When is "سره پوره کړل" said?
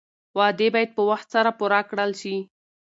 1.35-2.11